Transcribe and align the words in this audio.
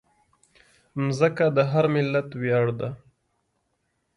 مځکه 1.05 1.45
د 1.55 1.57
هر 1.71 1.85
ملت 1.95 2.29
ویاړ 2.41 2.67
ده. 2.79 2.89